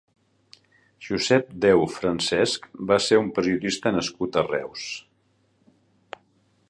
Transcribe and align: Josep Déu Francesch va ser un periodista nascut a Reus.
Josep 1.07 1.51
Déu 1.65 1.83
Francesch 1.97 2.65
va 2.93 2.99
ser 3.09 3.21
un 3.25 3.29
periodista 3.37 3.93
nascut 3.99 4.41
a 4.43 4.47
Reus. 4.51 4.89